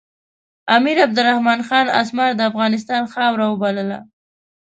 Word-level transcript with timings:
امیر 0.75 0.97
عبدالرحمن 1.07 1.59
خان 1.67 1.85
اسمار 2.01 2.31
د 2.35 2.41
افغانستان 2.51 3.03
خاوره 3.13 3.45
بلله. 3.61 3.99